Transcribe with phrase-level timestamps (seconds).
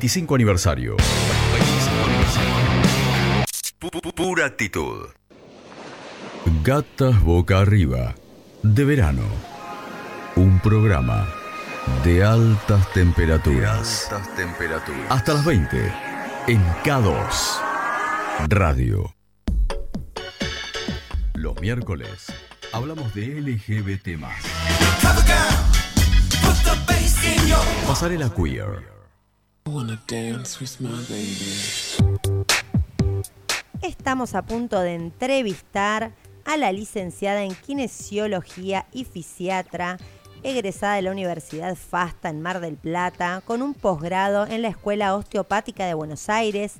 [0.00, 0.96] 25 aniversario.
[4.14, 5.08] Pura actitud.
[6.64, 8.14] Gatas Boca Arriba.
[8.62, 9.24] De verano.
[10.36, 11.28] Un programa
[12.02, 14.08] de altas temperaturas.
[14.10, 15.04] altas temperaturas.
[15.10, 15.92] Hasta las 20.
[16.46, 17.18] En K2.
[18.48, 19.14] Radio.
[21.34, 22.32] Los miércoles
[22.72, 24.18] hablamos de LGBT.
[27.86, 28.99] Pasarela Queer.
[33.82, 36.12] Estamos a punto de entrevistar
[36.44, 39.98] a la licenciada en Kinesiología y Fisiatra,
[40.42, 45.14] egresada de la Universidad FASTA en Mar del Plata, con un posgrado en la Escuela
[45.14, 46.78] Osteopática de Buenos Aires.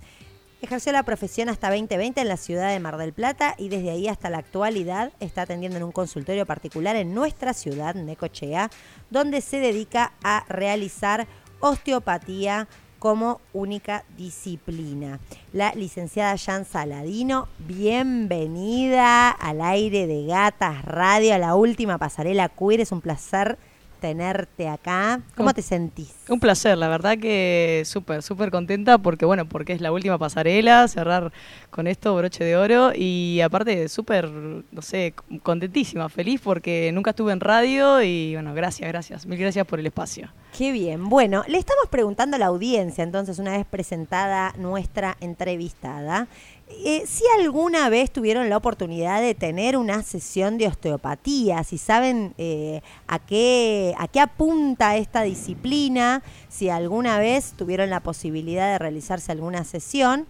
[0.60, 4.08] Ejerció la profesión hasta 2020 en la ciudad de Mar del Plata y desde ahí
[4.08, 8.68] hasta la actualidad está atendiendo en un consultorio particular en nuestra ciudad, Necochea,
[9.10, 11.28] donde se dedica a realizar
[11.60, 12.68] osteopatía
[13.00, 15.18] como única disciplina.
[15.52, 22.80] La licenciada Jan Saladino, bienvenida al aire de Gatas Radio, a la última pasarela queer.
[22.80, 23.58] Es un placer
[24.00, 25.22] tenerte acá.
[25.34, 26.14] ¿Cómo te sentís?
[26.28, 30.86] Un placer, la verdad que súper, súper contenta porque, bueno, porque es la última pasarela,
[30.86, 31.32] cerrar
[31.70, 37.32] con esto, broche de oro, y aparte súper, no sé, contentísima, feliz porque nunca estuve
[37.32, 40.30] en radio y, bueno, gracias, gracias, mil gracias por el espacio.
[40.56, 41.08] Qué bien.
[41.08, 46.26] Bueno, le estamos preguntando a la audiencia, entonces, una vez presentada nuestra entrevistada,
[46.68, 52.34] eh, si alguna vez tuvieron la oportunidad de tener una sesión de osteopatía, si saben
[52.36, 58.78] eh, a, qué, a qué apunta esta disciplina, si alguna vez tuvieron la posibilidad de
[58.78, 60.26] realizarse alguna sesión.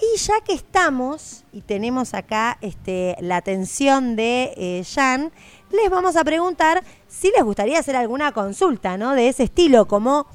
[0.00, 5.30] Y ya que estamos y tenemos acá este, la atención de eh, Jan,
[5.70, 9.14] les vamos a preguntar si les gustaría hacer alguna consulta ¿no?
[9.14, 10.26] de ese estilo, como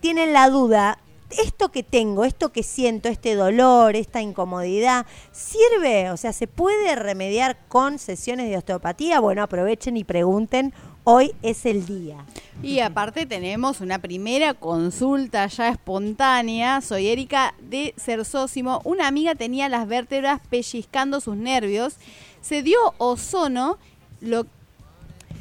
[0.00, 0.98] tienen la duda,
[1.30, 6.10] esto que tengo, esto que siento, este dolor, esta incomodidad, ¿sirve?
[6.10, 9.20] O sea, ¿se puede remediar con sesiones de osteopatía?
[9.20, 10.72] Bueno, aprovechen y pregunten.
[11.08, 12.16] Hoy es el día.
[12.64, 16.80] Y aparte tenemos una primera consulta ya espontánea.
[16.80, 18.80] Soy Erika de Cersósimo.
[18.82, 21.94] Una amiga tenía las vértebras pellizcando sus nervios.
[22.40, 23.78] Se dio ozono.
[24.20, 24.46] Lo,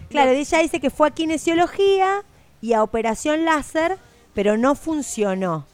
[0.10, 2.22] claro, ella dice que fue a kinesiología
[2.62, 3.98] y a operación láser,
[4.36, 5.66] pero no funcionó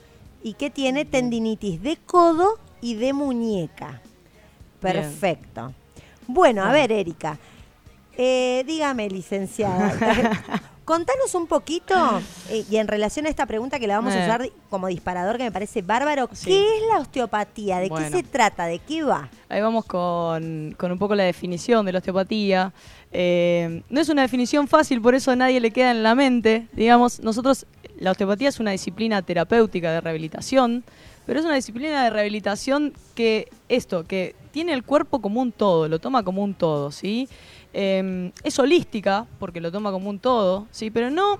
[0.42, 4.02] y que tiene tendinitis de codo y de muñeca.
[4.80, 5.74] Perfecto.
[6.28, 7.38] Bueno, a ver, Erika,
[8.18, 9.94] eh, dígame, licenciada,
[10.86, 11.96] contanos un poquito,
[12.50, 14.24] eh, y en relación a esta pregunta que la vamos a eh.
[14.24, 17.80] usar como disparador, que me parece bárbaro, ¿qué es la osteopatía?
[17.80, 18.66] ¿De qué se trata?
[18.66, 19.30] ¿De qué va?
[19.50, 22.74] Ahí vamos con, con un poco la definición de la osteopatía.
[23.12, 26.68] no es una definición fácil, por eso a nadie le queda en la mente.
[26.74, 27.66] Digamos, nosotros
[28.02, 30.84] la osteopatía es una disciplina terapéutica de rehabilitación,
[31.26, 35.88] pero es una disciplina de rehabilitación que esto, que tiene el cuerpo como un todo,
[35.88, 37.30] lo toma como un todo, ¿sí?
[37.74, 40.92] Em, es holística porque lo toma como un todo, ¿sí?
[40.92, 41.40] Pero no,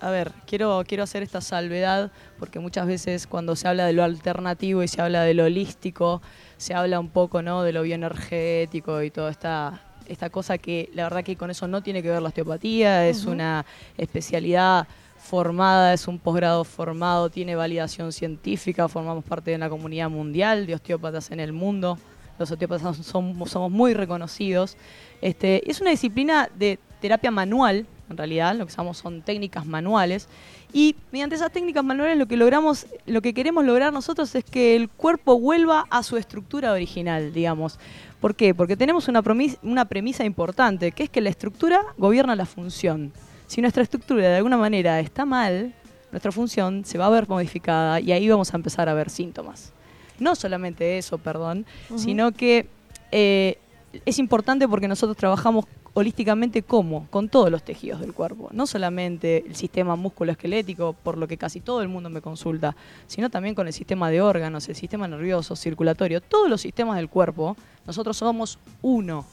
[0.00, 4.04] a ver, quiero, quiero hacer esta salvedad porque muchas veces cuando se habla de lo
[4.04, 6.22] alternativo y se habla de lo holístico,
[6.56, 7.62] se habla un poco, ¿no?
[7.62, 11.82] De lo bioenergético y toda esta, esta cosa que la verdad que con eso no
[11.82, 13.66] tiene que ver la osteopatía, es una
[13.98, 14.86] especialidad
[15.18, 20.74] formada, es un posgrado formado, tiene validación científica, formamos parte de una comunidad mundial de
[20.74, 21.98] osteópatas en el mundo.
[22.38, 24.76] Los osteópatas somos, somos muy reconocidos.
[25.20, 30.28] Este, es una disciplina de terapia manual, en realidad, lo que usamos son técnicas manuales.
[30.72, 34.76] Y mediante esas técnicas manuales lo que logramos, lo que queremos lograr nosotros es que
[34.76, 37.78] el cuerpo vuelva a su estructura original, digamos.
[38.20, 38.54] ¿Por qué?
[38.54, 39.22] Porque tenemos una,
[39.62, 43.12] una premisa importante, que es que la estructura gobierna la función.
[43.46, 45.72] Si nuestra estructura de alguna manera está mal,
[46.10, 49.72] nuestra función se va a ver modificada y ahí vamos a empezar a ver síntomas.
[50.18, 51.66] No solamente eso, perdón,
[51.96, 52.66] sino que
[53.12, 53.58] eh,
[54.04, 55.66] es importante porque nosotros trabajamos
[55.98, 61.26] holísticamente como con todos los tejidos del cuerpo, no solamente el sistema musculoesquelético, por lo
[61.26, 62.76] que casi todo el mundo me consulta,
[63.06, 67.08] sino también con el sistema de órganos, el sistema nervioso, circulatorio, todos los sistemas del
[67.08, 67.56] cuerpo,
[67.86, 69.24] nosotros somos uno.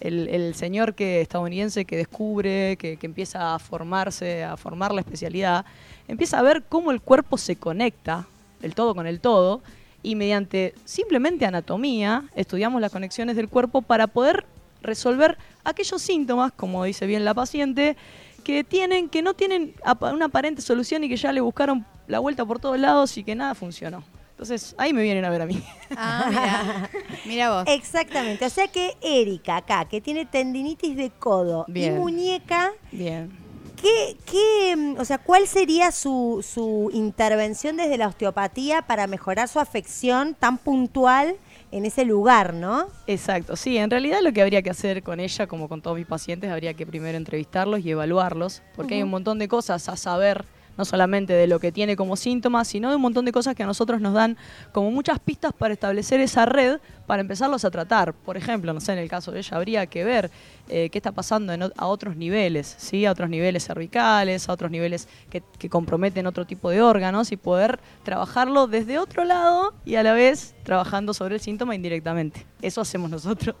[0.00, 5.66] El, señor que estadounidense que descubre, que, empieza a formarse, a formar la especialidad,
[6.08, 8.26] empieza a ver cómo el cuerpo se conecta,
[8.62, 9.60] el todo con el todo,
[10.06, 14.46] y mediante simplemente anatomía estudiamos las conexiones del cuerpo para poder
[14.80, 17.96] resolver aquellos síntomas, como dice bien la paciente,
[18.44, 22.44] que tienen, que no tienen una aparente solución y que ya le buscaron la vuelta
[22.44, 24.04] por todos lados y que nada funcionó.
[24.30, 25.60] Entonces, ahí me vienen a ver a mí.
[25.96, 26.90] Ah, mira.
[27.24, 27.64] mira vos.
[27.66, 28.44] Exactamente.
[28.44, 32.70] O sea que Erika acá, que tiene tendinitis de codo y muñeca.
[32.92, 33.45] Bien.
[33.86, 39.06] ¿Qué ¿qué, qué, mm, o sea, ¿cuál sería su, su intervención desde la osteopatía para
[39.06, 41.36] mejorar su afección tan puntual
[41.70, 42.88] en ese lugar, no?
[43.06, 46.06] Exacto, sí, en realidad lo que habría que hacer con ella, como con todos mis
[46.06, 50.44] pacientes, habría que primero entrevistarlos y evaluarlos, porque hay un montón de cosas a saber,
[50.76, 53.62] no solamente de lo que tiene como síntomas, sino de un montón de cosas que
[53.62, 54.36] a nosotros nos dan
[54.72, 58.12] como muchas pistas para establecer esa red para empezarlos a tratar.
[58.12, 60.30] Por ejemplo, no sé, en el caso de ella habría que ver
[60.68, 63.06] eh, qué está pasando en a otros niveles, ¿sí?
[63.06, 67.36] a otros niveles cervicales, a otros niveles que, que comprometen otro tipo de órganos y
[67.36, 72.46] poder trabajarlo desde otro lado y a la vez trabajando sobre el síntoma indirectamente.
[72.60, 73.56] Eso hacemos nosotros.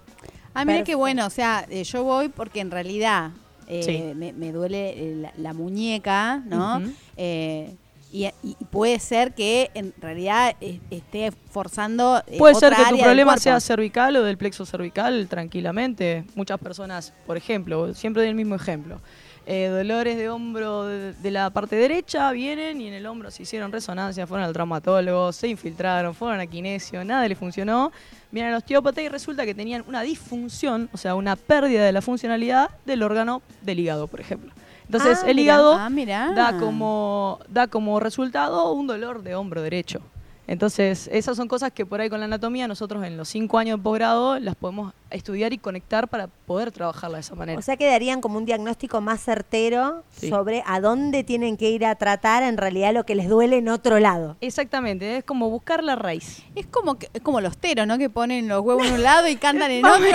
[0.54, 3.32] Ah, mira qué bueno, o sea, eh, yo voy porque en realidad
[3.68, 4.14] eh, Sí.
[4.14, 6.80] me, me duele eh, la, la muñeca, ¿no?
[7.16, 7.74] Eh,
[8.12, 10.54] y, y puede ser que en realidad
[10.90, 12.22] esté forzando.
[12.38, 16.24] Puede ser que tu problema sea cervical o del plexo cervical tranquilamente.
[16.34, 19.00] Muchas personas, por ejemplo, siempre doy el mismo ejemplo.
[19.46, 23.44] Eh, dolores de hombro de, de la parte derecha vienen y en el hombro se
[23.44, 27.92] hicieron resonancia, fueron al traumatólogo, se infiltraron, fueron a kinesio, nada le funcionó.
[28.32, 32.02] Vienen al osteópata y resulta que tenían una disfunción, o sea, una pérdida de la
[32.02, 34.50] funcionalidad del órgano del hígado, por ejemplo.
[34.86, 35.42] Entonces, Ah, el mirá.
[35.44, 36.32] hígado Ah, mirá.
[36.34, 40.00] da como da como resultado un dolor de hombro derecho.
[40.48, 43.78] Entonces, esas son cosas que por ahí con la anatomía nosotros en los cinco años
[43.78, 47.58] de posgrado las podemos estudiar y conectar para poder trabajarla de esa manera.
[47.58, 50.28] O sea que darían como un diagnóstico más certero Sí.
[50.30, 53.68] sobre a dónde tienen que ir a tratar en realidad lo que les duele en
[53.68, 54.36] otro lado.
[54.40, 56.42] Exactamente, es como buscar la raíz.
[56.54, 57.98] Es como, que, es como los teros, ¿no?
[57.98, 60.08] Que ponen los huevos en un lado y cantan en otro.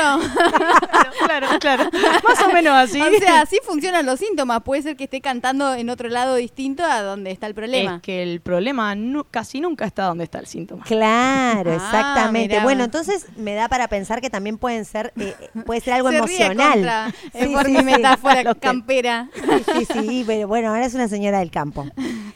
[1.25, 1.89] claro, claro,
[2.27, 3.01] más o menos así.
[3.01, 4.61] O sea, así funcionan los síntomas.
[4.63, 7.95] Puede ser que esté cantando en otro lado distinto a donde está el problema.
[7.97, 10.83] es que el problema nu- casi nunca está donde está el síntoma.
[10.85, 12.59] Claro, Ah, exactamente.
[12.61, 15.33] Bueno, entonces me da para pensar que también pueden ser, eh,
[15.65, 16.73] puede ser algo Se ríe emocional.
[16.73, 17.83] contra, eh, Sí, por sí, mi sí.
[17.85, 19.29] metáfora que- campera.
[19.33, 21.85] Sí, sí, sí, pero bueno, ahora es una señora del campo.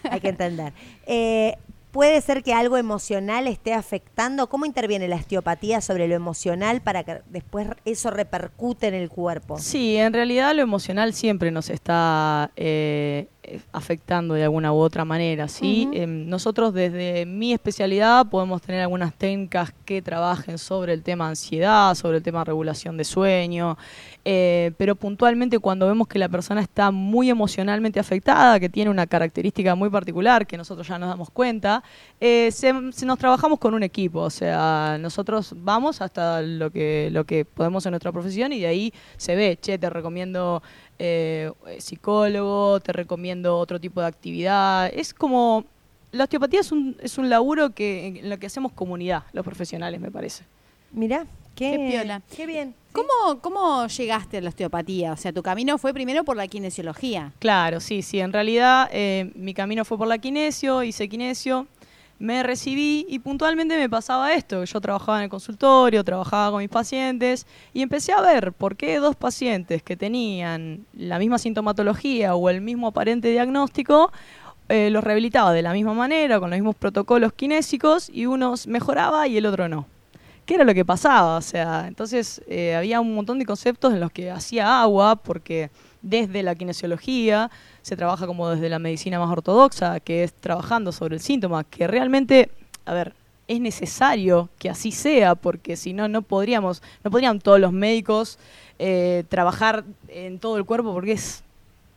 [0.09, 0.73] Hay que entender.
[1.05, 1.55] Eh,
[1.91, 4.47] ¿Puede ser que algo emocional esté afectando?
[4.49, 9.57] ¿Cómo interviene la osteopatía sobre lo emocional para que después eso repercute en el cuerpo?
[9.59, 13.34] Sí, en realidad lo emocional siempre nos está eh, eh,
[13.71, 15.89] afectando de alguna u otra manera, ¿sí?
[15.93, 21.95] Em, nosotros desde mi especialidad podemos tener algunas técnicas que trabajen sobre el tema ansiedad,
[21.95, 23.77] sobre el tema regulación de sueño,
[24.23, 29.07] eh, pero puntualmente cuando vemos que la persona está muy emocionalmente afectada, que tiene una
[29.07, 31.83] característica muy particular, que nosotros ya nos damos cuenta,
[32.19, 37.09] eh, se, se nos trabajamos con un equipo, o sea, nosotros vamos hasta lo que,
[37.11, 40.63] lo que podemos en nuestra profesión y de ahí se ve, che, te recomiendo
[40.99, 44.91] eh, psicólogo, te recomiendo otro tipo de actividad.
[44.93, 45.65] Es como,
[46.11, 49.99] la osteopatía es un, es un laburo que, en lo que hacemos comunidad, los profesionales,
[49.99, 50.43] me parece.
[50.91, 51.25] Mirá,
[51.55, 52.21] qué, Qué piola.
[52.35, 52.73] Qué bien.
[52.95, 55.11] ¿Cómo, ¿Cómo llegaste a la osteopatía?
[55.11, 57.33] O sea, tu camino fue primero por la kinesiología.
[57.39, 58.21] Claro, sí, sí.
[58.21, 61.67] En realidad eh, mi camino fue por la kinesio, hice kinesio,
[62.19, 64.63] me recibí y puntualmente me pasaba esto.
[64.63, 68.99] Yo trabajaba en el consultorio, trabajaba con mis pacientes y empecé a ver por qué
[68.99, 74.11] dos pacientes que tenían la misma sintomatología o el mismo aparente diagnóstico
[74.67, 79.27] eh, los rehabilitaba de la misma manera, con los mismos protocolos kinésicos y unos mejoraba
[79.27, 79.85] y el otro no.
[80.45, 81.37] ¿Qué era lo que pasaba?
[81.37, 85.69] O sea, entonces eh, había un montón de conceptos en los que hacía agua, porque
[86.01, 87.51] desde la kinesiología
[87.85, 91.85] se trabaja como desde la medicina más ortodoxa, que es trabajando sobre el síntoma, que
[91.85, 92.49] realmente,
[92.83, 93.13] a ver,
[93.47, 98.39] es necesario que así sea, porque si no, no podríamos, no podrían todos los médicos
[98.79, 101.43] eh, trabajar en todo el cuerpo, porque es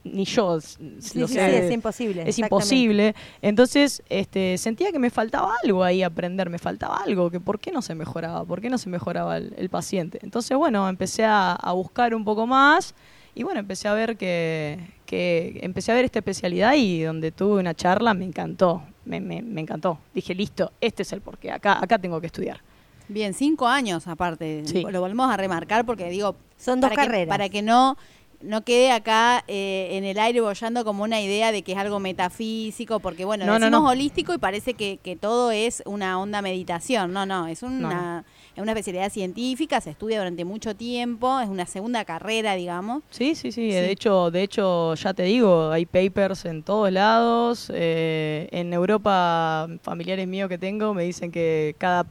[0.05, 0.79] ni yo Sí,
[1.19, 2.29] lo sí, sé sí, es imposible.
[2.29, 3.15] es imposible.
[3.41, 7.73] Entonces, este, sentía que me faltaba algo ahí aprender, me faltaba algo, que por qué
[7.73, 10.19] no se mejoraba, por qué no se mejoraba el, el paciente.
[10.23, 12.95] Entonces, bueno, empecé a, a buscar un poco más
[13.35, 17.59] y bueno, empecé a ver que, que empecé a ver esta especialidad y donde tuve
[17.61, 19.99] una charla me encantó, me, me, me encantó.
[20.15, 22.61] Dije, listo, este es el porqué, acá, acá tengo que estudiar.
[23.09, 24.65] Bien, cinco años aparte.
[24.67, 24.85] Sí.
[24.87, 26.37] Lo volvemos a remarcar porque digo...
[26.59, 27.29] Son dos para que- carreras.
[27.29, 27.97] para que no,
[28.43, 32.01] no quede acá eh, en el aire bollando como una idea de que es algo
[32.01, 33.89] metafísico, porque bueno, No, decimos no.
[33.89, 37.15] holístico y parece que, que todo es una onda meditación.
[37.15, 38.25] No, no, es una, No,
[38.59, 43.05] es una especialidad científica, se estudia durante mucho tiempo, es una segunda carrera, digamos.
[43.11, 43.77] Sí, sí, sí, Sí.
[43.77, 47.71] De hecho, de hecho, ya te digo, hay papers en todos lados.
[47.73, 52.05] eh, en Europa, familiares míos que tengo me dicen que cada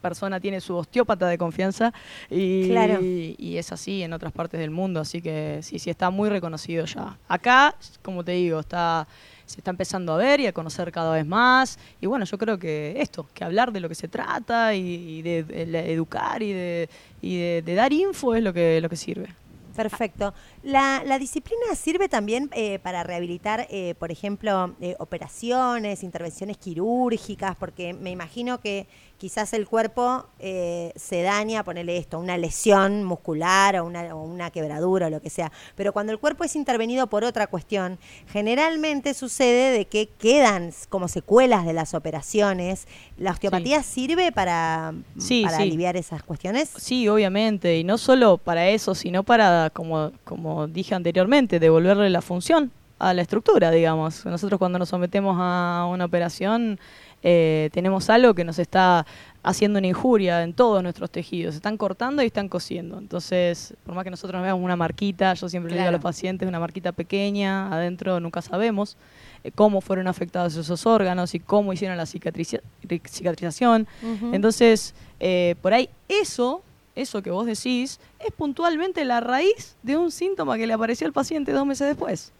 [0.00, 1.92] persona tiene su osteópata de confianza
[2.28, 2.98] y, Claro.
[3.02, 6.84] y es así en otras partes del mundo, así que sí, sí está muy reconocido
[6.86, 7.16] ya.
[7.28, 9.06] Acá, como te digo, está
[9.52, 12.58] se está empezando a ver y a conocer cada vez más y bueno, yo creo
[12.58, 15.44] que esto, que hablar de lo que se trata y, de,
[15.92, 19.28] educar y de dar info es lo que lo que sirve.
[19.74, 20.34] Perfecto.
[20.62, 27.56] La, la disciplina sirve también eh, para rehabilitar, eh, por ejemplo, eh, operaciones, intervenciones quirúrgicas,
[27.56, 28.86] porque me imagino que
[29.22, 34.50] quizás el cuerpo eh, se daña, ponerle esto, una lesión muscular o una, o una
[34.50, 35.52] quebradura o lo que sea.
[35.76, 41.06] Pero cuando el cuerpo es intervenido por otra cuestión, generalmente sucede de que quedan como
[41.06, 42.88] secuelas de las operaciones.
[43.16, 45.62] ¿La osteopatía sirve para, Sí, para sí.
[45.62, 46.70] aliviar esas cuestiones?
[46.76, 52.22] Sí, obviamente, y no solo para eso, sino para, como, como dije anteriormente, devolverle la
[52.22, 54.26] función a la estructura, digamos.
[54.26, 56.80] Nosotros cuando nos sometemos a una operación
[57.22, 59.06] eh, tenemos algo que nos está
[59.42, 61.54] haciendo una injuria en todos nuestros tejidos.
[61.54, 62.98] Se están cortando y están cosiendo.
[62.98, 66.00] Entonces, por más que nosotros nos veamos una marquita, yo siempre le digo a los
[66.00, 68.96] pacientes, una marquita pequeña, adentro nunca sabemos
[69.44, 73.86] eh, cómo fueron afectados esos órganos y cómo hicieron la cicatrización.
[74.32, 76.62] Entonces, eh, por ahí eso,
[76.94, 81.12] eso que vos decís, es puntualmente la raíz de un síntoma que le apareció al
[81.12, 82.32] paciente dos meses después.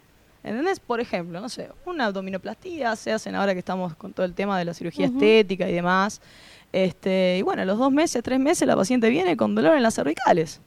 [0.44, 0.80] ¿Entendés?
[0.80, 4.58] Por ejemplo, no sé, una abdominoplastía se hacen ahora que estamos con todo el tema
[4.58, 6.20] de la cirugía estética y demás.
[6.72, 9.82] Este, y bueno, a los dos meses, tres meses, la paciente viene con dolor en
[9.82, 10.60] las cervicales.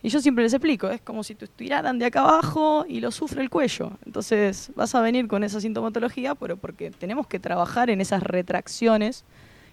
[0.00, 3.10] Y yo siempre les explico, es como si te estiraran de acá abajo y lo
[3.10, 3.92] sufre el cuello.
[4.06, 9.24] Entonces vas a venir con esa sintomatología, pero porque tenemos que trabajar en esas retracciones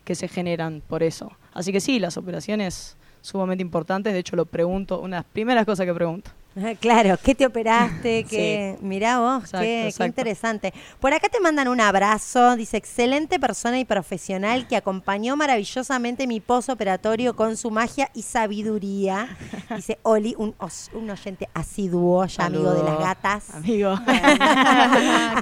[0.04, 1.32] que se generan por eso.
[1.54, 5.66] Así que sí, las operaciones sumamente importantes, de hecho lo pregunto, una de las primeras
[5.66, 6.32] cosas que pregunto.
[6.80, 8.24] Claro, ¿qué te operaste?
[8.30, 8.78] ¿Qué...
[8.82, 10.74] Mirá vos, Exacto, qué, qué interesante.
[11.00, 16.40] Por acá te mandan un abrazo, dice, excelente persona y profesional que acompañó maravillosamente mi
[16.40, 19.36] posoperatorio con su magia y sabiduría.
[19.76, 23.50] Dice Oli, un, os- un oyente asiduo, ya amigo de las gatas.
[23.54, 24.00] Amigo.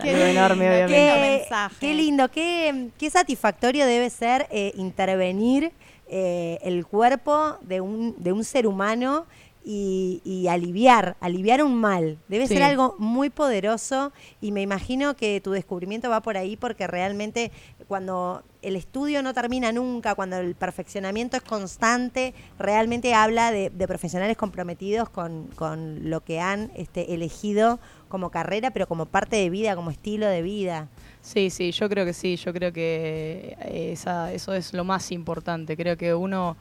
[0.02, 0.88] Qué enorme, lindo, obviamente.
[0.88, 1.76] qué Qué, mensaje.
[1.80, 5.72] qué lindo, qué, qué satisfactorio debe ser eh, intervenir
[6.08, 9.26] eh, el cuerpo de un, de un ser humano
[9.66, 12.18] y, y aliviar, aliviar un mal.
[12.28, 12.56] Debe Sí.
[12.56, 17.52] ser algo muy poderoso y me imagino que tu descubrimiento va por ahí porque realmente
[17.88, 23.88] cuando el estudio no termina nunca, cuando el perfeccionamiento es constante, realmente habla de, de
[23.88, 27.80] profesionales comprometidos con, con lo que han este, elegido
[28.10, 30.88] como carrera, pero como parte de vida, como estilo de vida.
[31.24, 35.10] Sí, sí, yo creo que sí, yo creo que eh, esa, eso es lo más
[35.14, 35.78] importante.
[35.78, 36.58] Creo que uno,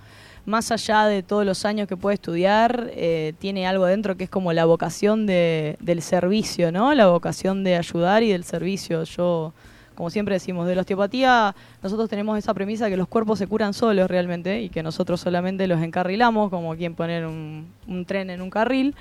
[0.47, 4.31] más allá de todos los años que puede estudiar, eh, tiene algo dentro que es
[4.31, 6.95] como la vocación de, del servicio, ¿no?
[6.95, 9.03] La vocación de ayudar y del servicio.
[9.03, 9.53] Yo,
[9.97, 13.75] como siempre decimos, de la osteopatía, nosotros tenemos esa premisa que los cuerpos se curan
[13.75, 18.41] solos realmente y que nosotros solamente los encarrilamos, como quien poner un, un tren en
[18.41, 18.95] un carril.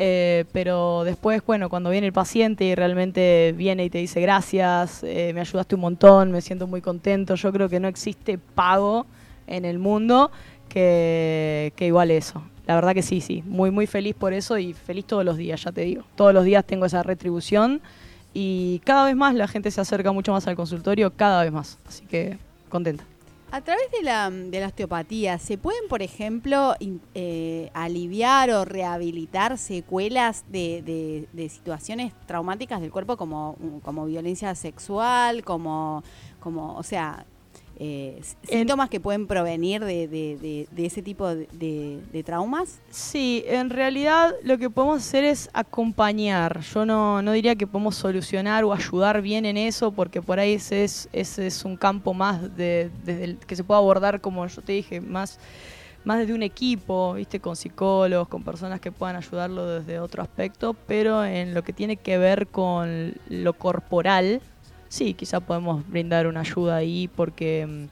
[0.00, 5.02] Eh, pero después, bueno, cuando viene el paciente y realmente viene y te dice gracias,
[5.02, 9.06] eh, me ayudaste un montón, me siento muy contento, yo creo que no existe pago
[9.48, 10.30] en el mundo
[10.68, 12.42] que, que igual eso.
[12.68, 15.64] La verdad que sí, sí, muy, muy feliz por eso y feliz todos los días,
[15.64, 16.04] ya te digo.
[16.14, 17.80] Todos los días tengo esa retribución
[18.34, 21.78] y cada vez más la gente se acerca mucho más al consultorio, cada vez más.
[21.88, 22.38] Así que
[22.68, 23.04] contenta.
[23.50, 26.74] A través de la, de la osteopatía, ¿se pueden, por ejemplo,
[27.14, 34.54] eh, aliviar o rehabilitar secuelas de, de- de situaciones traumáticas del cuerpo como, como violencia
[34.54, 36.02] sexual, como,
[36.40, 37.24] como o sea,
[37.80, 42.80] eh, En- síntomas que pueden provenir de, de- de- de ese tipo de, traumas?
[42.90, 46.60] Sí, en realidad lo que podemos hacer es acompañar.
[46.60, 50.54] Yo no, no diría que podemos solucionar o ayudar bien en eso, porque por ahí
[50.54, 54.46] ese es, ese es un campo más de, desde el- que se puede abordar, como
[54.46, 55.38] yo te dije, más,
[56.04, 57.38] más desde un equipo, ¿viste?
[57.40, 61.96] con psicólogos, con personas que puedan ayudarlo desde otro aspecto, pero en lo que tiene
[61.96, 64.40] que ver con lo corporal,
[64.88, 67.84] sí, quizá podemos brindar una ayuda ahí, porque mm,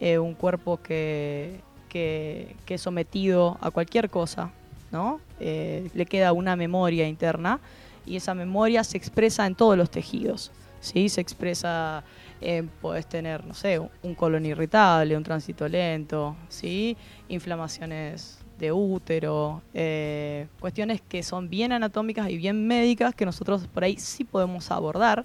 [0.00, 4.50] eh, un cuerpo que, que, es sometido a cualquier cosa,
[4.92, 5.20] ¿no?
[5.40, 7.60] Eh, le queda una memoria interna
[8.06, 11.08] y esa memoria se expresa en todos los tejidos, ¿sí?
[11.08, 12.02] Se expresa,
[12.40, 16.96] en podés tener, no sé, un colon irritable, un tránsito lento, ¿sí?
[17.28, 23.84] Inflamaciones de útero, eh, cuestiones que son bien anatómicas y bien médicas que nosotros por
[23.84, 25.24] ahí sí podemos abordar,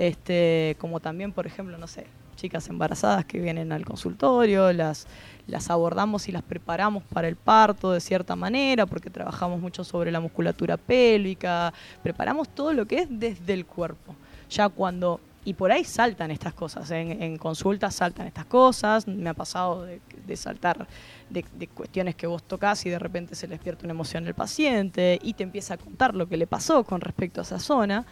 [0.00, 5.06] este, como también, por ejemplo, no sé, chicas embarazadas que vienen al consultorio, las,
[5.46, 10.10] las abordamos y las preparamos para el parto de cierta manera, porque trabajamos mucho sobre
[10.10, 14.16] la musculatura pélvica, preparamos todo lo que es desde el cuerpo.
[14.48, 19.28] Ya cuando, y por ahí saltan estas cosas, en, en consultas saltan estas cosas, me
[19.28, 20.00] ha pasado de,
[20.34, 20.86] saltar
[21.28, 24.34] de, de cuestiones que vos tocas y de repente se le despierta una emoción al
[24.34, 28.06] paciente y te empieza a contar lo que le pasó con respecto a esa zona.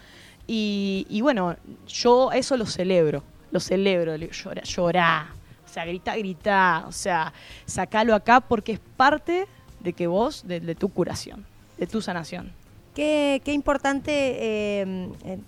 [0.51, 6.93] Y, bueno, yo eso lo celebro, lo celebro, llora, llorá, o sea, grita, grita, o
[6.93, 7.35] sea,
[7.67, 9.47] sacalo acá porque es parte
[9.81, 11.45] de que vos, de, tu curación.
[11.77, 12.51] de tu sanación.
[12.95, 15.39] Qué, qué importante eh, eh,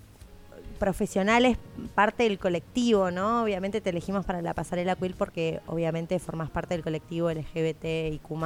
[0.81, 1.59] profesionales,
[1.93, 3.43] parte del colectivo, ¿no?
[3.43, 8.19] Obviamente te elegimos para la pasarela Quill porque obviamente formas parte del colectivo LGBT y
[8.19, 8.39] Q+,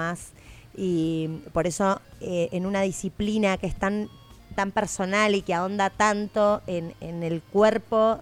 [0.76, 4.10] y por eso eh, en una disciplina que es tan,
[4.54, 8.20] tan personal y que ahonda tanto en, en el cuerpo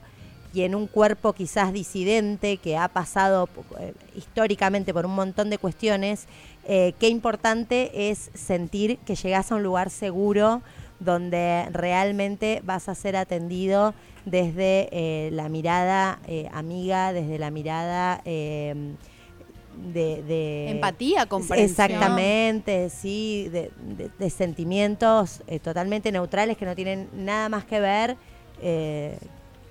[0.53, 3.50] y en un cuerpo quizás disidente que ha pasado
[3.80, 6.27] eh, históricamente por un montón de cuestiones,
[6.65, 10.62] eh, qué importante es sentir que llegas a un lugar seguro
[11.00, 16.20] donde realmente vas a ser atendido desde eh, la mirada
[16.53, 18.22] amiga, desde la mirada
[19.75, 21.70] de, de- Empatía, comprensión.
[21.70, 27.80] Exactamente, sí, de, de- de sentimientos eh, totalmente neutrales que no tienen nada más que
[27.80, 28.18] ver
[28.62, 29.18] eh,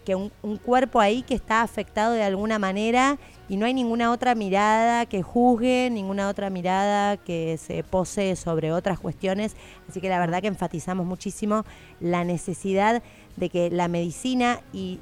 [0.05, 3.19] que un, un cuerpo ahí que está afectado de alguna manera
[3.49, 8.73] y no hay ninguna otra mirada que juzgue, ninguna otra mirada que se pose sobre
[8.73, 9.55] otras cuestiones.
[9.89, 11.65] Así que la verdad que enfatizamos muchísimo
[12.01, 13.01] la necesidad
[13.37, 14.99] de que la medicina y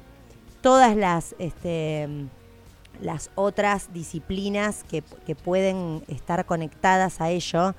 [0.61, 2.07] todas las este,
[3.01, 7.75] las otras disciplinas que, que pueden estar conectadas a ello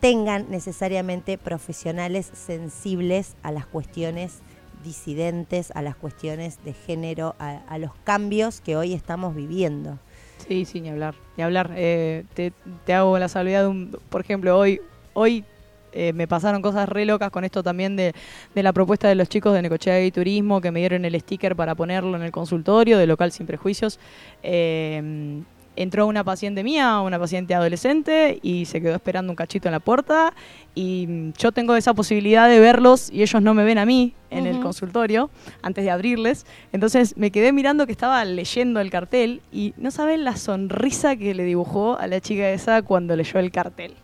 [0.00, 4.42] tengan necesariamente profesionales sensibles a las cuestiones
[4.84, 9.98] disidentes, a las cuestiones de género, a, los cambios que hoy estamos viviendo.
[10.46, 11.14] Sí, sí, ni hablar.
[11.36, 11.72] Ni hablar.
[11.74, 12.52] Eh, te,
[12.84, 13.98] te hago la salvedad de un.
[14.10, 14.80] Por ejemplo, hoy,
[15.14, 15.44] hoy
[15.92, 18.14] eh, me pasaron cosas re locas con esto también de,
[18.54, 21.56] de la propuesta de los chicos de Necochea y Turismo que me dieron el sticker
[21.56, 23.98] para ponerlo en el consultorio de local sin prejuicios.
[24.42, 25.42] Eh,
[25.76, 29.80] entró una paciente mía, una paciente adolescente, y se quedó esperando un cachito en la
[29.80, 30.32] puerta.
[30.74, 34.46] Y yo tengo esa posibilidad de verlos y ellos no me ven a mí en
[34.46, 35.30] el consultorio
[35.62, 36.44] antes de abrirles.
[36.72, 41.34] Entonces me quedé mirando que estaba leyendo el cartel y no saben la sonrisa que
[41.34, 43.94] le dibujó a la chica esa cuando leyó el cartel.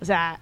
[0.00, 0.40] O sea,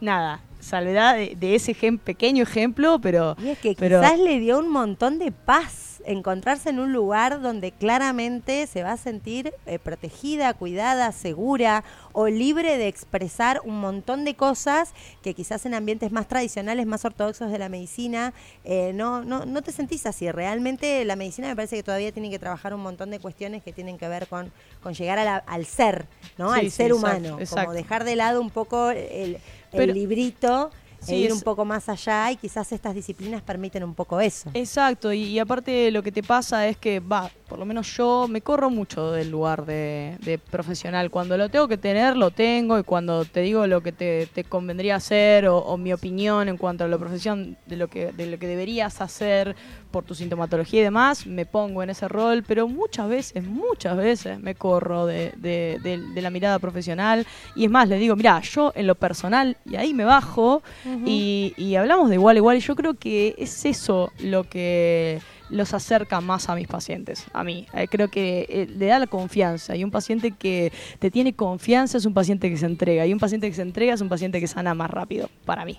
[0.00, 3.36] nada, salvedad de, de ese ejem- pequeño ejemplo, pero...
[3.42, 7.42] Y es que pero- quizás le dio un montón de paz encontrarse en un lugar
[7.42, 13.78] donde claramente se va a sentir eh, protegida, cuidada, segura o libre de expresar un
[13.80, 18.32] montón de cosas que quizás en ambientes más tradicionales, más ortodoxos de la medicina,
[18.64, 20.30] eh, no, no, no te sentís así.
[20.32, 23.74] Realmente la medicina me parece que todavía tiene que trabajar un montón de cuestiones que
[23.74, 24.50] tienen que ver con,
[24.82, 26.06] con llegar a la- al ser,
[26.38, 26.54] ¿no?
[26.54, 27.40] Sí, al sí, ser exacto, humano.
[27.40, 27.64] exacto.
[27.66, 29.36] Como dejar de lado un poco el,
[29.72, 30.70] el librito
[31.02, 34.20] Sí, e ir es- un poco más allá y quizás estas disciplinas permiten un poco
[34.20, 34.50] eso.
[34.52, 38.26] Exacto, y, y aparte lo que te pasa es que, va, por lo menos yo
[38.30, 41.10] me corro mucho del lugar de, de profesional.
[41.10, 44.44] Cuando lo tengo que tener, lo tengo, y cuando te digo lo que te, te
[44.44, 48.26] convendría hacer o, o mi opinión en cuanto a la profesión, de lo, que, de
[48.26, 49.56] lo que deberías hacer
[49.90, 54.38] por tu sintomatología y demás, me pongo en ese rol, pero muchas veces, muchas veces
[54.38, 57.26] me corro de, de- de- de la mirada profesional.
[57.56, 60.62] Y es más, le digo, mira, yo en lo personal, y ahí me bajo,
[61.04, 65.20] y, y hablamos de igual a igual, y yo creo que es eso lo que
[65.50, 67.66] los acerca más a mis pacientes, a mí.
[67.74, 71.98] Eh, creo que eh, le da la confianza, y un paciente que te tiene confianza
[71.98, 74.40] es un paciente que se entrega, y un paciente que se entrega es un paciente
[74.40, 75.78] que sana más rápido, para mí.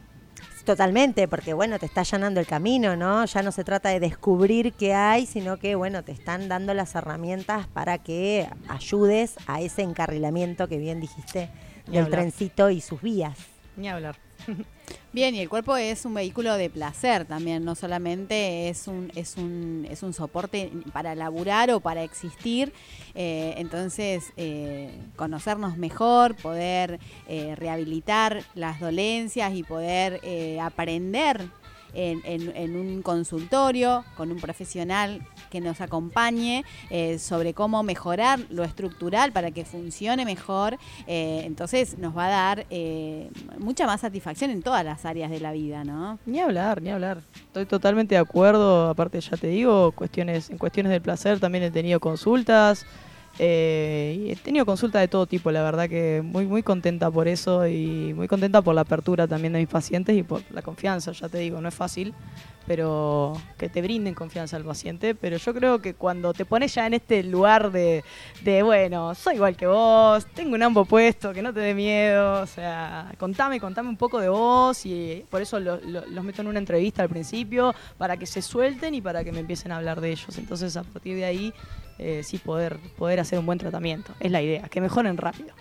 [0.65, 3.25] Totalmente, porque bueno, te está allanando el camino, ¿no?
[3.25, 6.93] Ya no se trata de descubrir qué hay, sino que bueno, te están dando las
[6.93, 11.49] herramientas para que ayudes a ese encarrilamiento que bien dijiste
[11.87, 13.37] del trencito y sus vías.
[13.89, 14.17] Hablar.
[15.13, 19.35] Bien, y el cuerpo es un vehículo de placer también, no solamente es un, es
[19.35, 22.71] un, es un soporte para laburar o para existir.
[23.13, 31.41] Eh, entonces, eh, conocernos mejor, poder eh, rehabilitar las dolencias y poder eh, aprender
[31.93, 39.31] en, un consultorio con un profesional que nos acompañe eh, sobre cómo mejorar lo estructural
[39.31, 40.77] para que funcione mejor.
[41.07, 45.39] Eh, entonces nos va a dar eh, mucha más satisfacción en todas las áreas de
[45.39, 46.19] la vida, ¿no?
[46.25, 47.21] Ni hablar, ni hablar.
[47.33, 48.89] Estoy totalmente de acuerdo.
[48.89, 52.85] Aparte, ya te digo, cuestiones, en cuestiones del placer también he tenido consultas.
[53.43, 57.67] Eh, he tenido consultas de todo tipo, la verdad que muy muy contenta por eso
[57.67, 61.27] y muy contenta por la apertura también de mis pacientes y por la confianza, ya
[61.27, 62.13] te digo, no es fácil,
[62.67, 66.85] pero que te brinden confianza al paciente, pero yo creo que cuando te pones ya
[66.87, 68.03] en este lugar de,
[68.43, 72.41] de bueno, soy igual que vos, tengo un ambo puesto, que no te dé miedo,
[72.41, 76.41] o sea, contame, contame un poco de vos y por eso lo- lo- los meto
[76.41, 79.77] en una entrevista al principio, para que se suelten y para que me empiecen a
[79.77, 80.37] hablar de ellos.
[80.37, 81.53] Entonces, a partir de ahí,
[81.99, 84.13] eh, sí poder, poder hacer un buen tratamiento.
[84.19, 85.53] Es la idea, que mejoren rápido.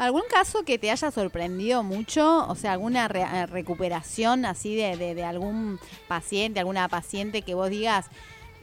[0.00, 2.46] ¿Algún caso que te haya sorprendido mucho?
[2.48, 8.06] O sea, alguna eh, recuperación así de, algún paciente, alguna paciente que vos digas,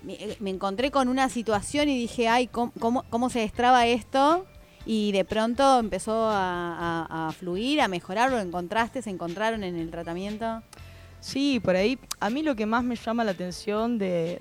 [0.01, 4.45] me, me encontré con una situación y dije, ay, ¿cómo, cómo, cómo se destraba esto?
[4.87, 10.63] y de pronto empezó a, fluir, a mejorar, lo encontraste, se encontraron en el tratamiento.
[11.19, 11.99] Sí, por ahí.
[12.21, 14.39] A mí lo que más me llama la atención de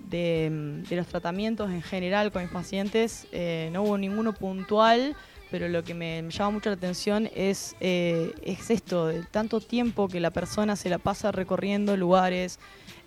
[0.88, 5.16] los tratamientos en general con mis pacientes, eh, no hubo ninguno puntual,
[5.50, 10.08] pero lo que me, llama mucho la atención es, eh, es esto, de tanto tiempo
[10.08, 12.58] que la persona se la pasa recorriendo lugares,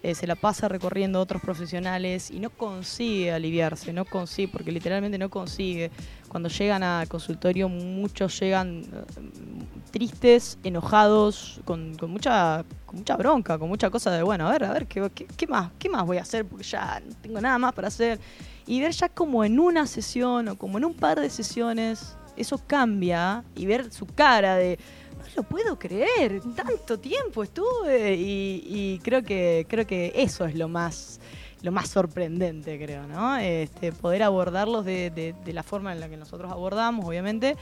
[0.02, 5.18] eh, se la pasa recorriendo otros profesionales y no consigue aliviarse, no consigue, porque literalmente
[5.18, 5.92] no consigue.
[6.30, 13.60] Cuando llegan al consultorio, muchos llegan eh, tristes, enojados, con, con mucha con mucha bronca,
[13.60, 16.06] con mucha cosa de, bueno, a ver, a ver, ¿qué, qué, qué más, ¿qué más
[16.06, 16.44] voy a hacer?
[16.46, 18.20] Porque ya no tengo nada más para hacer.
[18.66, 22.60] Y ver ya como en una sesión o como en un par de sesiones, eso
[22.66, 24.80] cambia y ver su cara de,
[25.18, 30.56] no lo puedo creer, tanto tiempo estuve y, y creo que creo que eso es
[30.56, 31.20] lo más
[31.62, 33.36] lo más sorprendente, creo, ¿no?
[33.36, 37.58] Este, poder abordarlos de, de- de la forma en la que nosotros abordamos, obviamente,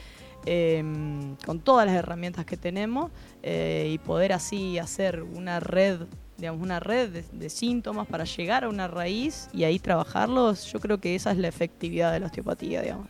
[0.46, 0.84] eh,
[1.46, 3.10] con todas las herramientas que tenemos
[3.42, 6.02] eh, y poder así hacer una red,
[6.38, 10.72] digamos, una red de, de síntomas para llegar a una raíz y ahí trabajarlos.
[10.72, 13.08] Yo creo que esa es la efectividad de la osteopatía, digamos.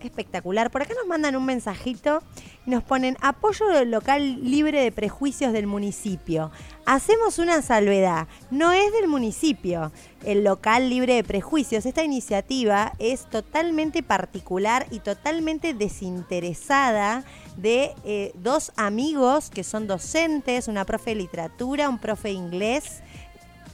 [0.00, 0.70] Espectacular.
[0.70, 2.22] Por acá nos mandan un mensajito
[2.66, 6.50] y nos ponen apoyo del local libre de prejuicios del municipio.
[6.84, 11.86] Hacemos una salvedad, no es del municipio el local libre de prejuicios.
[11.86, 17.24] Esta iniciativa es totalmente particular y totalmente desinteresada
[17.56, 23.02] de eh, dos amigos que son docentes, una profe de literatura, un profe de inglés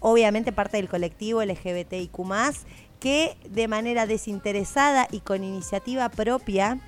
[0.02, 2.12] obviamente parte del colectivo LGBTIQ,
[3.02, 6.78] que de manera desinteresada y con iniciativa propia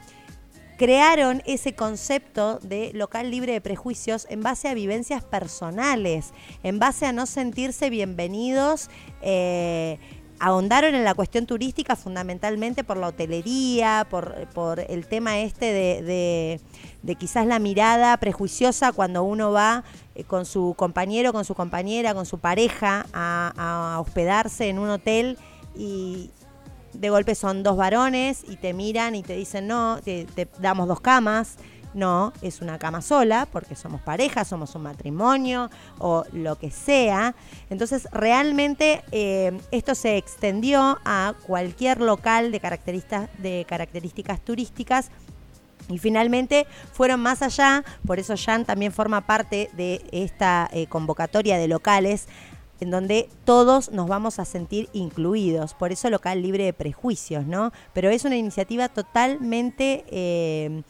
[0.79, 7.07] crearon ese concepto de local libre de prejuicios en base a vivencias personales, en base
[7.07, 8.91] a no sentirse bienvenidos.
[9.23, 9.99] eh,
[10.41, 17.47] ahondaron en la cuestión turística fundamentalmente por la hotelería, por, el tema este de, quizás
[17.47, 22.39] la mirada prejuiciosa cuando uno va eh, con su compañero, con su compañera, con su
[22.39, 25.39] pareja a hospedarse en un hotel
[25.75, 26.31] y
[26.93, 30.27] de golpe son dos varones y te miran y te dicen no, te,
[30.59, 31.57] damos dos camas.
[31.93, 37.37] No, es una cama sola porque somos pareja, somos un matrimonio o lo que sea.
[37.71, 45.13] Entonces, realmente eh, esto se extendió a cualquier local de características, de características turísticas
[45.89, 51.59] y finalmente fueron más allá, por eso Jan también forma parte de esta eh, convocatoria
[51.59, 52.27] de locales
[52.85, 57.73] en donde todos nos vamos a sentir incluidos, por eso local libre de prejuicios, ¿no?
[57.93, 60.83] Pero es una iniciativa totalmente, eh,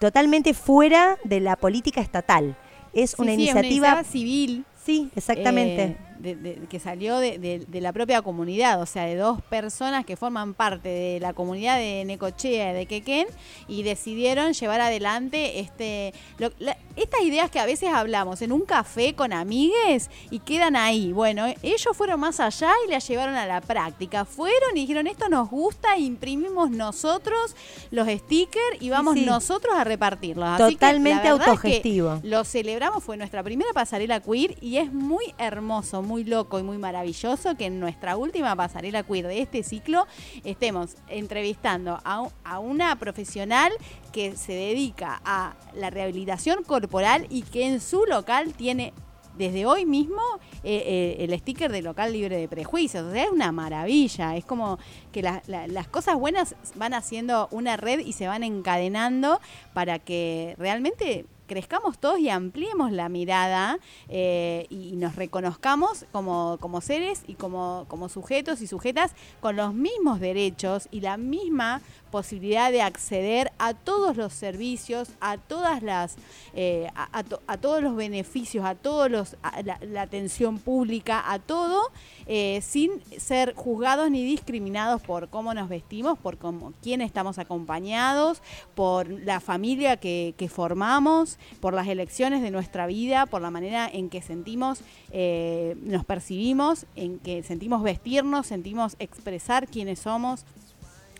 [0.00, 2.56] totalmente fuera de la política estatal.
[2.92, 4.04] Es Sí, una sí, iniciativa...
[4.04, 4.64] civil.
[4.84, 5.82] sí, exactamente.
[5.84, 10.16] eh, de- de- que salió de, la propia comunidad, o sea, de dos personas que
[10.16, 13.26] forman parte de la comunidad de Necochea y de Quequén
[13.68, 18.62] y decidieron llevar adelante este lo- la- estas ideas que a veces hablamos en un
[18.62, 21.12] café con amigues y quedan ahí.
[21.12, 24.24] Bueno, ellos fueron más allá y la llevaron a la práctica.
[24.24, 27.54] Fueron y dijeron, esto nos gusta, imprimimos nosotros
[27.90, 29.26] los stickers y vamos sí.
[29.26, 30.48] nosotros a repartirlos.
[30.48, 32.20] Así que la Totalmente verdad es que autogestivo.
[32.22, 36.78] lo celebramos, fue nuestra primera pasarela queer y es muy hermoso, muy loco y muy
[36.78, 40.06] maravilloso que en nuestra última pasarela queer de este ciclo
[40.44, 43.72] estemos entrevistando a, a una profesional
[44.12, 48.94] que se dedica a la rehabilitación corporal y que en su local tiene
[49.36, 50.22] desde hoy mismo
[50.64, 53.04] eh, eh, el sticker de local libre de prejuicios.
[53.04, 54.34] O sea, es una maravilla.
[54.34, 54.78] Es como
[55.12, 59.38] que la- las cosas buenas van haciendo una red y se van encadenando
[59.74, 63.78] para que realmente crezcamos todos y ampliemos la mirada
[64.08, 69.74] eh, y nos reconozcamos como, como seres y como, como sujetos y sujetas con los
[69.74, 71.80] mismos derechos y la misma
[72.16, 76.16] posibilidad de acceder a todos los servicios, a todas las,
[76.54, 81.38] eh, a, a a todos los beneficios, a todos los, a la, atención pública, a
[81.38, 81.90] todo,
[82.26, 88.40] eh, sin ser juzgados ni discriminados por cómo nos vestimos, por cómo, quién estamos acompañados,
[88.74, 93.90] por la familia que, que formamos, por las elecciones de nuestra vida, por la manera
[93.92, 100.46] en que sentimos, eh, nos percibimos, en que sentimos vestirnos, sentimos expresar quiénes somos.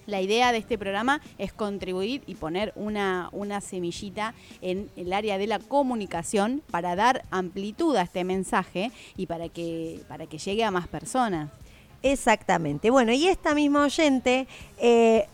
[0.06, 5.38] La idea de este programa es contribuir y poner una, una semillita en el área
[5.38, 10.64] de la comunicación para dar amplitud a este mensaje y para que, para que llegue
[10.64, 11.50] a más personas.
[12.02, 12.90] Exactamente.
[12.90, 14.46] Bueno, y esta misma oyente
[14.78, 15.26] eh,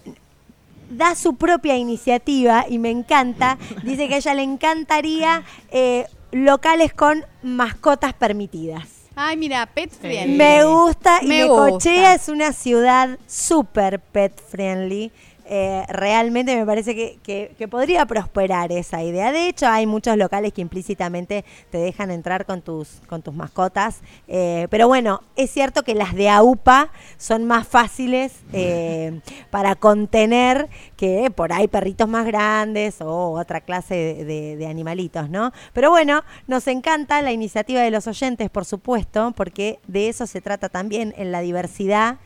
[0.90, 3.58] da su propia iniciativa y me encanta.
[3.82, 9.01] Dice que a ella le encantaría eh, locales con mascotas permitidas.
[9.14, 10.36] Ay, mira, pet friendly.
[10.36, 12.14] Me gusta y Me Necochea gusta.
[12.14, 15.12] es una ciudad súper pet friendly.
[15.54, 19.32] Eh, realmente me parece que, que- que podría prosperar esa idea.
[19.32, 24.00] De hecho, hay muchos locales que implícitamente te dejan entrar con tus, con tus mascotas.
[24.28, 30.70] eh, pero bueno, es cierto que las de AUPA son más fáciles eh, para contener
[30.96, 35.52] que por ahí perritos más grandes o otra clase de, de- de animalitos, ¿no?
[35.74, 40.40] Pero bueno, nos encanta la iniciativa de los oyentes, por supuesto, porque de eso se
[40.40, 42.16] trata también en la diversidad.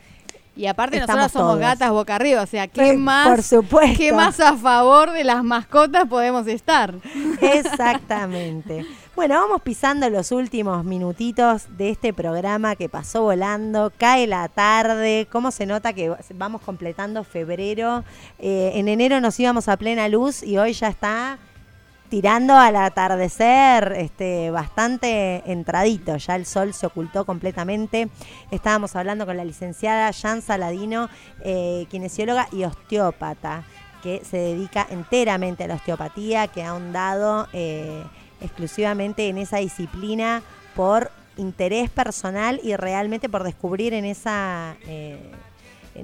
[0.57, 1.59] Y aparte Estamos nosotros somos todos.
[1.61, 3.27] gatas boca arriba, o sea, ¿qué más?
[3.27, 3.97] por supuesto.
[3.97, 6.95] ¿Qué más a favor de las mascotas podemos estar?
[7.41, 8.85] Exactamente.
[9.15, 13.91] Bueno, vamos pisando los últimos minutitos de este programa que pasó volando.
[13.97, 15.27] Cae la tarde.
[15.31, 18.03] ¿Cómo se nota que vamos completando febrero?
[18.37, 21.39] Eh, en enero nos íbamos a plena luz y hoy ya está
[22.09, 26.17] tirando al atardecer, este, bastante entradito.
[26.17, 28.09] Ya el sol se ocultó completamente.
[28.51, 31.09] Estábamos hablando con la licenciada Jan Saladino,
[31.41, 33.63] eh, kinesióloga y osteópata,
[34.01, 38.03] que se dedica enteramente a la osteopatía, que ha ahondado eh,
[38.41, 40.43] exclusivamente en esa disciplina
[40.75, 45.31] por interés personal y realmente por descubrir en esa eh,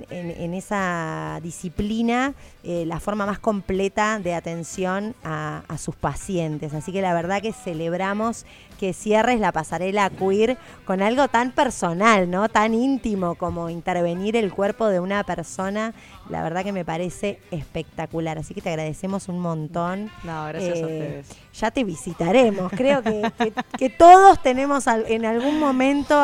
[0.10, 6.74] en, esa disciplina eh, la forma más completa de atención a sus pacientes.
[6.74, 8.46] Así que la verdad que celebramos
[8.84, 12.50] que cierres la pasarela queer con algo tan personal, ¿no?
[12.50, 15.94] Tan íntimo como intervenir el cuerpo de una persona.
[16.30, 18.38] La verdad que me parece espectacular.
[18.40, 20.12] Así que te agradecemos un montón.
[20.26, 21.28] No, gracias a Eh, ustedes.
[21.54, 22.74] Ya te visitaremos.
[22.76, 26.22] Creo que, que- que todos tenemos en algún momento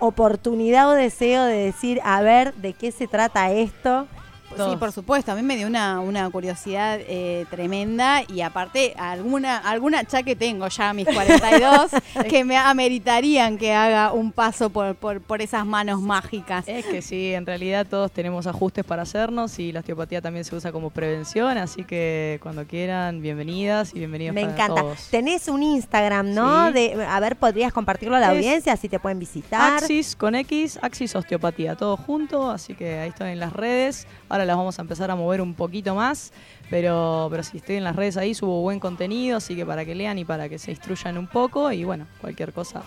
[0.00, 4.08] oportunidad o deseo de decir, a ver, ¿de qué se trata esto?
[4.56, 5.32] Sí, por supuesto.
[5.32, 10.36] A mí me dio una, una curiosidad eh, tremenda y aparte alguna alguna ya que
[10.36, 11.90] tengo ya a mis 42
[12.28, 16.66] que me ameritarían que haga un paso por, por, por esas manos mágicas.
[16.68, 20.54] Es que sí, en realidad todos tenemos ajustes para hacernos y la osteopatía también se
[20.54, 24.80] usa como prevención, así que cuando quieran, bienvenidas y bienvenidos Me para encanta.
[24.82, 25.08] todos.
[25.10, 26.68] Tenés un Instagram, ¿no?
[26.68, 26.72] Sí.
[26.74, 29.78] De, a ver, podrías compartirlo a la Es audiencia, si te pueden visitar.
[29.78, 34.06] Axis con X, Axis Osteopatía, todo junto, así que ahí estoy en las redes.
[34.28, 36.32] Ahora las vamos a empezar a mover un poquito más,
[36.70, 39.94] pero, pero si estoy en las redes ahí subo buen contenido, así que para que
[39.94, 42.82] lean y para que se instruyan un poco y bueno, cualquier cosa.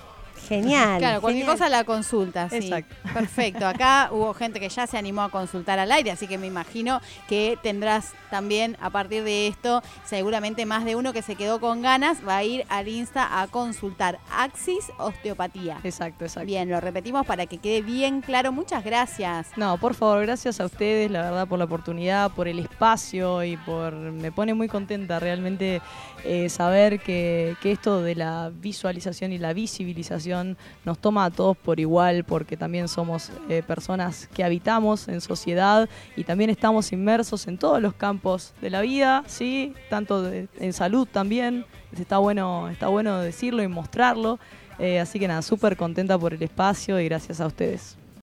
[0.47, 0.99] Genial.
[0.99, 1.57] Claro, cualquier genial.
[1.57, 2.57] cosa la consulta, sí.
[2.57, 2.95] Exacto.
[3.13, 3.67] Perfecto.
[3.67, 7.01] Acá hubo gente que ya se animó a consultar al aire, así que me imagino
[7.27, 11.81] que tendrás también a partir de esto, seguramente más de uno que se quedó con
[11.81, 15.79] ganas va a ir al Insta a consultar Axis Osteopatía.
[15.83, 16.45] Exacto, exacto.
[16.45, 18.51] Bien, lo repetimos para que quede bien claro.
[18.51, 19.47] Muchas gracias.
[19.55, 23.57] No, por favor, gracias a ustedes, la verdad, por la oportunidad, por el espacio y
[23.57, 23.93] por...
[23.93, 25.81] Me pone muy contenta realmente
[26.23, 30.34] eh, saber que, que esto de la visualización y la visibilización
[30.83, 35.89] nos toma a todos por igual, porque también somos eh, personas que habitamos en sociedad
[36.15, 39.73] y también estamos inmersos en todos los campos de la vida, ¿sí?
[39.89, 41.65] Tanto en salud también.
[41.97, 44.39] Está bueno, está bueno decirlo y mostrarlo.
[44.79, 47.97] Eh, así que nada, súper contenta por el espacio y gracias a ustedes.